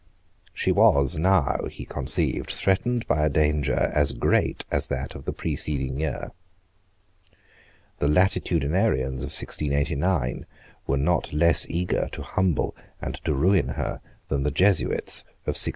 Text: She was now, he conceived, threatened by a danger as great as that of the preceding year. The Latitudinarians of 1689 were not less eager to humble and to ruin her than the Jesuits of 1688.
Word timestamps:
She 0.51 0.71
was 0.71 1.19
now, 1.19 1.65
he 1.69 1.85
conceived, 1.85 2.49
threatened 2.49 3.05
by 3.05 3.23
a 3.23 3.29
danger 3.29 3.75
as 3.93 4.13
great 4.13 4.65
as 4.71 4.87
that 4.87 5.13
of 5.13 5.25
the 5.25 5.31
preceding 5.31 5.99
year. 5.99 6.31
The 7.99 8.07
Latitudinarians 8.07 9.21
of 9.23 9.29
1689 9.29 10.47
were 10.87 10.97
not 10.97 11.31
less 11.31 11.67
eager 11.69 12.09
to 12.13 12.23
humble 12.23 12.75
and 12.99 13.13
to 13.25 13.33
ruin 13.35 13.67
her 13.67 14.01
than 14.27 14.41
the 14.41 14.49
Jesuits 14.49 15.21
of 15.43 15.53
1688. 15.53 15.69